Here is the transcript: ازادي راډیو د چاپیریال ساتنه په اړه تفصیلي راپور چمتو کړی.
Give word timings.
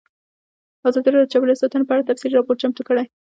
ازادي 0.87 1.09
راډیو 1.09 1.27
د 1.29 1.31
چاپیریال 1.33 1.61
ساتنه 1.61 1.83
په 1.87 1.93
اړه 1.93 2.07
تفصیلي 2.09 2.35
راپور 2.35 2.55
چمتو 2.61 2.81
کړی. 2.87 3.05